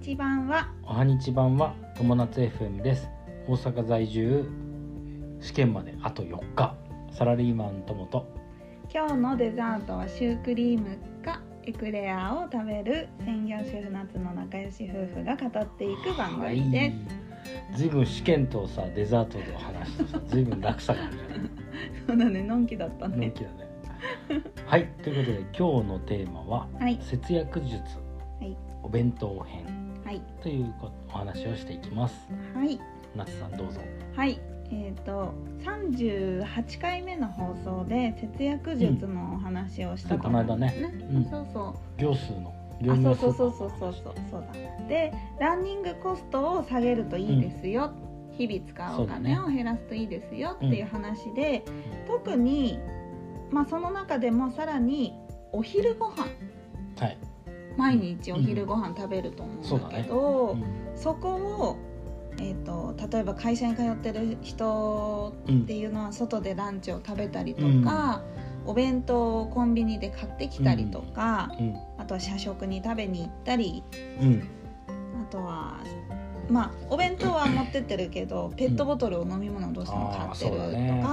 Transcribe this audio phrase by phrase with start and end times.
[0.00, 3.08] 日版はおはにち版は友達 FM です。
[3.46, 4.44] 大阪在住
[5.40, 6.76] 試験まであと4日。
[7.10, 8.26] サラリーマン友と。
[8.92, 16.92] 今日のデザートはシュークリームかエクレアを食べる専業主婦夏の仲良し夫婦が語っていく番組で
[17.72, 21.40] す、ずいぶん試験とさデザートの話とさずいぶん落差があるじゃない
[22.06, 23.16] そうだねのんきだったね。
[23.16, 23.66] のんきだね。
[24.66, 24.86] はい。
[25.02, 26.98] ということで今日のテーマははい。
[27.02, 27.72] 節約術。
[27.72, 27.80] は
[28.42, 28.56] い。
[28.82, 29.64] お弁当編
[30.06, 30.22] はい。
[30.40, 32.14] というこお話をしていきます。
[32.54, 32.78] はい。
[33.16, 33.80] 夏さんどうぞ。
[34.14, 34.40] はい。
[34.70, 35.34] えっ、と
[35.64, 41.24] 38回目の放送で節約術のお話をしたと思うんですね、うん。
[41.24, 42.00] そうそう。
[42.00, 42.54] 行数の。
[42.82, 43.32] あそうそう。
[43.32, 44.40] そうそうそうそうそう。
[44.42, 47.90] だでランニングコストを下げるといいですよ、
[48.38, 50.50] 日々使うお金を減らすといいですよ。
[50.50, 51.64] っていう話で、
[52.06, 52.78] 特に
[53.50, 55.14] まあその中でもさらに
[55.50, 56.28] お昼ご飯。
[57.00, 57.18] はい、
[57.76, 60.64] 毎日お昼ご飯食べると思うんだけど、うん
[60.96, 61.76] そこを、
[62.38, 68.22] えー、と例えば会社に通ってる人っていうのは外でランチを食べたりとか、
[68.66, 71.76] お弁当をコンビニで買ってきたりとか、うん。
[71.98, 73.82] あとは社食に食べに行ったり
[74.20, 74.42] うん。
[75.22, 75.80] あとは
[76.48, 81.06] まあお弁当は持ってってるけどペットボトルを飲み物をどうしても買ってるとか、あーそね。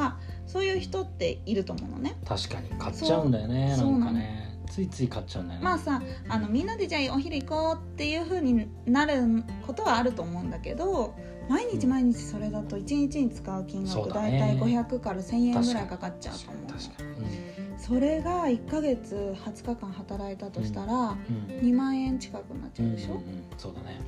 [0.45, 2.15] そういう人っていると思うのね。
[2.25, 2.69] 確かに。
[2.79, 5.65] 買っちゃうんだよねそうなんかねついつい買っちゃうんだよね。
[5.65, 11.15] まあさあのみんなでじゃあお昼行こうっていう風になることはあると思うんだけど
[11.49, 16.67] 毎日毎日それだと1日に使う金額大体500から1000円ぐらいかかっちゃうと思う。
[16.67, 17.09] 確かに。
[17.09, 21.17] うんそれが1ヶ月20日間働いたとしたらうん。
[21.61, 23.43] 2万円近くなっちゃうでしょ、うんうんうん。
[23.57, 23.99] そうだね。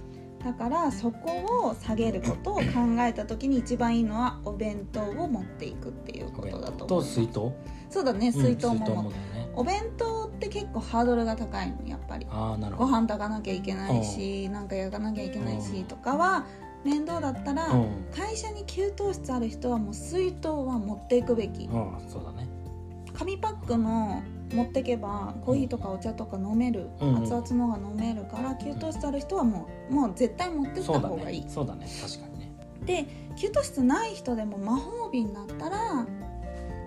[0.42, 2.64] だからそこを下げることを考
[3.00, 6.88] えた時に一番いいのはお弁当を持っていくっていうことだと思う。
[6.88, 7.52] と水筒？
[7.90, 8.74] そうだね水筒も
[9.10, 9.50] ね。
[9.56, 12.28] お弁当って結構ハードルが高いのやっぱり。
[12.30, 12.92] ああなるほど。
[12.92, 16.46] ご飯炊かなきゃいけないしなんか焼かなきゃいけないしとかは
[16.84, 18.06] 面倒だったらうん。
[18.16, 21.66] 会社に給湯室ある人はもう水筒は持っていくべき。
[21.66, 22.48] うんそうだね。
[23.14, 24.22] 紙パックの
[24.54, 27.16] 持ってけばコーヒーとかお茶とか飲めるうん。
[27.24, 31.42] 熱々のが飲めるから給湯室ある人はもうもう絶対持ってったそうだ方がいい。
[31.42, 31.48] ね。
[31.50, 31.88] そうだね。
[32.02, 32.52] 確かにね。
[32.86, 33.06] で
[33.36, 36.06] 給湯室ない人でも魔法瓶だったら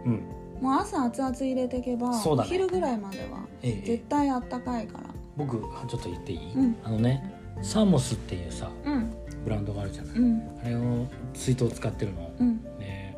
[0.04, 0.22] うん
[0.60, 2.48] もう朝熱々入れていけば、そうだね。
[2.48, 5.04] お昼ぐらいまでは絶対あったかいから。
[5.36, 6.52] 僕ちょっと言っていい？
[6.54, 6.76] うん。
[6.84, 9.12] あのねサーモスっていうさうん。
[9.44, 10.16] ブランドがあるじゃない。
[10.16, 10.42] うん。
[10.64, 12.30] あれを水筒使ってるの。
[12.40, 12.62] うん。
[12.78, 13.16] ね。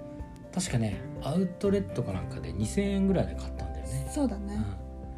[0.55, 4.11] 確かねアウトレットかなんかで2000円ぐらいで買ったんだよね。
[4.13, 4.63] そうだね。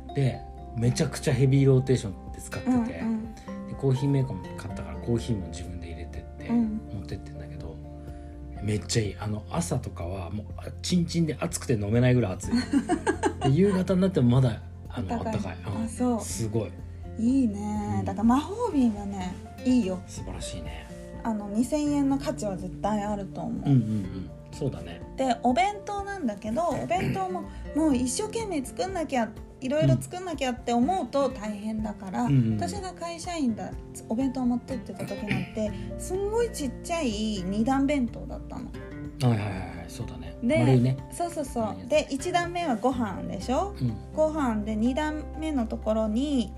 [0.09, 0.15] うん。
[0.15, 0.41] で
[0.77, 2.89] めちゃくちゃヘビーローテーションで使ってて、うんうん。
[3.69, 6.72] でコーヒーメーカーも買ったからコーヒーも自分で入れてって、うん
[8.63, 9.17] めっちゃいい。
[9.19, 12.55] あの朝とかはもうあチンチンで熱くて飲めないぐらい熱い。
[13.43, 15.57] で夕方になってもまだあのあったかい。
[15.65, 16.21] あそう。
[16.21, 16.71] すごい。
[17.19, 17.97] いいね。
[17.99, 18.05] うん。
[18.05, 19.35] だから魔法瓶はね
[19.65, 20.01] いいよ。
[20.07, 20.87] 素晴らしいね。
[21.25, 24.31] あの2000円の価値は絶対あると思う、うんうんうん。
[24.53, 25.01] そうだね。
[25.17, 27.45] でお弁当なんだけどお弁当も
[27.75, 29.29] もう一生懸命作んなきゃ
[29.63, 32.57] いろいろ作んなきゃって思うと大変だから、うんうん。
[32.57, 33.71] 私が会社員だ
[34.09, 38.65] お弁当持ってってた時なんてすんごいちっちゃい二段弁当だったの。
[38.65, 40.37] はいはいはいはいそうだね。
[40.43, 40.97] でね。
[41.13, 41.89] そうそうそう。
[41.89, 43.75] で1段目はご飯でしょ？
[43.81, 43.95] うん。
[44.15, 46.53] ご飯で2段目のところに、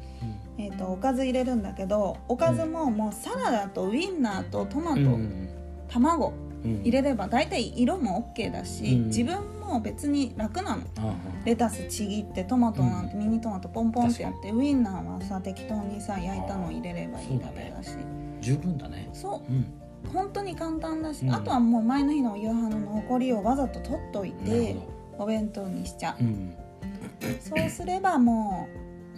[0.56, 5.48] えー、とおかず入れるんだけどおかずももうサラダとウインナーとトマト、うんうん
[5.88, 9.06] 卵うん入れれば大体色も OK だし、うん。
[9.06, 10.82] 自分も別に楽なの。
[10.98, 11.14] ああ
[11.44, 17.90] レタスちぎってトマトなんてミニトマトポンポンってやって、ウインナーはさ適当にさ焼いたのを入れればいいだけだし。
[18.40, 19.10] 十分だね。
[19.12, 19.52] そう。
[19.52, 19.66] うん。
[20.12, 21.34] 本当に簡単だし、うん。
[21.34, 24.74] あとはもう前の日の夕飯の残りをわざと取っといて
[25.16, 26.54] ほお弁当にしちゃどうん
[27.20, 28.66] うそうすればも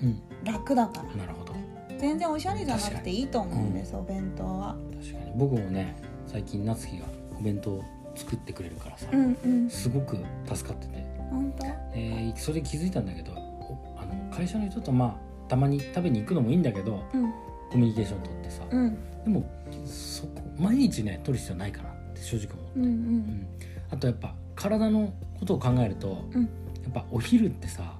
[0.02, 0.08] うん。
[0.10, 1.16] う楽だから。
[1.16, 1.54] なるほど。
[1.98, 4.76] 全然おしゃれじゃなくていいと思うんです、お弁当は。
[5.00, 5.32] 確かに。
[5.36, 5.96] 僕もね
[6.26, 7.06] 最近夏希が
[7.38, 7.82] お弁当
[8.14, 9.70] 作ってくれるからさ、うんうん。
[9.70, 10.16] すごく
[10.52, 11.66] 助かってて、本当？
[11.94, 17.32] えーそれ気づいたんだけどおあの会社の人とまあたまに食べに行くのもいいんだけどうん。
[17.70, 18.96] コミュニケーション取ってさ、うん。
[19.24, 19.44] でも
[19.86, 22.94] そこ毎日ね取る必要ないかなって正直思う、うんううん。
[23.18, 23.46] ん
[23.90, 26.42] あとやっぱ体のことを考えると、うん。
[26.42, 26.48] や
[26.88, 27.94] っぱお昼ってさ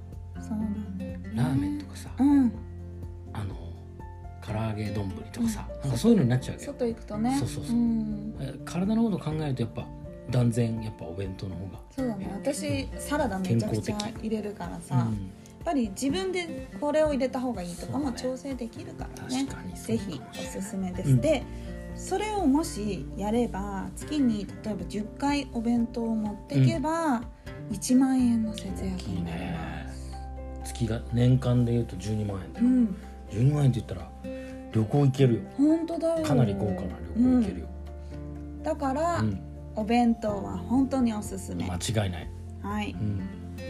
[0.98, 1.20] ね。
[1.34, 2.52] ラーメンとかさ、うん
[4.56, 7.36] 揚げ丼とかさ、なんかそういうのになっちゃうわけど外行くとね。
[7.38, 7.76] そうそうそう。
[7.76, 8.34] ん。
[8.40, 9.86] え体のことを考えるとやっぱ
[10.30, 11.78] 断然やっぱお弁当の方が。
[11.90, 12.30] そうだね。
[12.32, 15.00] 私サラダめちゃくちゃ入れるからさ、うん。
[15.00, 15.08] やっ
[15.64, 19.46] ぱり自分でこれを入れた方がいいとかも調整できるからね。
[19.46, 21.20] 確かにそぜひおすすめです、うん。
[21.20, 21.42] で
[21.96, 27.22] それをもしやれば月に例えば10回お弁当を持っていけば、
[27.70, 30.14] 1万円の節約になります。
[30.64, 32.96] 月が年間でいうと12万円だよ、うん。
[33.30, 34.10] 12万円って言ったら
[34.76, 35.40] 旅行行けるよ。
[35.56, 36.26] 本当だよ。
[36.26, 37.66] かなり豪華な旅行行けるよ、
[38.62, 39.40] だから、うん。
[39.74, 42.30] お弁当は本当におすすめ、間違いない、
[42.62, 42.92] はい。
[42.92, 43.18] うん、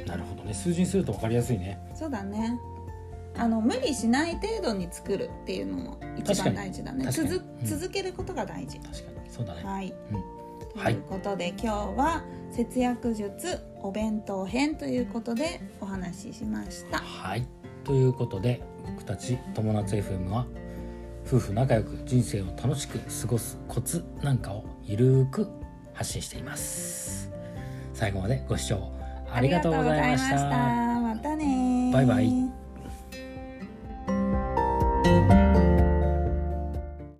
[0.07, 0.55] なるほどね。
[0.55, 1.79] 数字にすると分かりやすいね。
[1.95, 2.59] そうだね。
[3.39, 7.11] あの無理しない程度に作るっていうのも一番大事だね。
[7.11, 7.67] 続うん。
[7.67, 9.31] 続けることが大事、確かに。
[9.31, 9.95] そうだね、はい。
[10.13, 10.95] うん、とはい。
[10.95, 11.67] いうことで、今日
[11.99, 16.99] は節約術お弁当編ということでお話ししました。
[16.99, 17.47] はい。
[17.85, 20.47] ということで僕たち友達 FM は
[21.27, 25.49] 夫婦仲良く人生を楽しく過ごすコツなんかをゆるーく
[25.93, 27.31] 発信しています。
[27.93, 28.93] 最後までご視聴
[29.33, 30.37] ありがとうございました。
[30.37, 31.01] ありがとうございました。
[31.01, 32.21] またねバイバ
[35.43, 35.46] イ